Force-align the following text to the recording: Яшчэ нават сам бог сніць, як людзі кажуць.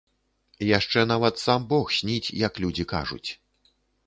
Яшчэ 0.77 1.03
нават 1.11 1.35
сам 1.41 1.67
бог 1.75 1.93
сніць, 1.99 2.33
як 2.47 2.53
людзі 2.65 2.89
кажуць. 2.97 3.27